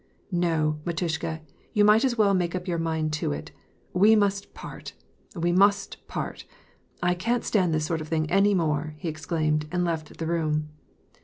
"No, 0.47 0.79
mitushka, 0.83 1.41
you 1.73 1.85
might 1.85 2.03
as 2.03 2.17
well 2.17 2.33
make 2.33 2.55
up 2.55 2.67
your 2.67 2.79
mind 2.79 3.13
to 3.13 3.31
it: 3.33 3.51
we 3.93 4.15
must 4.15 4.51
part, 4.55 4.93
we 5.35 5.51
must 5.51 5.97
part. 6.07 6.43
I 7.03 7.13
can't 7.13 7.45
stand 7.45 7.71
this 7.71 7.85
sort 7.85 8.01
of 8.01 8.07
thing 8.07 8.27
any 8.31 8.55
more," 8.55 8.95
he 8.97 9.07
exclaimed, 9.07 9.67
and 9.71 9.85
left 9.85 10.17
the 10.17 10.25
room. 10.25 10.69